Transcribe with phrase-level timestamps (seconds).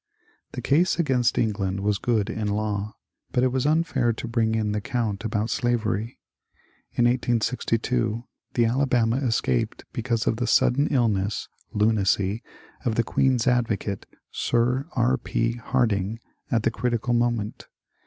[0.53, 2.95] The case against England was good in law,
[3.31, 6.17] but it was unfair to bring in the count about slavery.
[6.93, 8.23] In 1862
[8.55, 12.41] the Alabama escaped because of the sud den illness (lunacy)
[12.83, 15.17] of the Queen's Advocate, Sir B.
[15.23, 15.53] P.
[15.57, 17.67] Hard ing, at the critical moment.